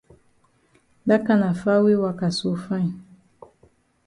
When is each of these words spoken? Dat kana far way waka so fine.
Dat 1.07 1.21
kana 1.27 1.49
far 1.61 1.79
way 1.83 1.97
waka 2.03 2.29
so 2.39 2.49
fine. 2.65 2.93